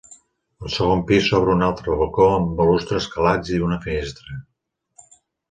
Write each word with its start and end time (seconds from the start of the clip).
Al 0.61 0.69
segon 0.75 1.03
pis 1.11 1.27
s'obre 1.27 1.53
un 1.55 1.61
altre 1.67 1.97
balcó 1.99 2.27
amb 2.39 2.49
balustres 2.63 3.07
calats 3.17 3.53
i 3.59 3.61
una 3.69 3.79
finestra. 3.87 4.41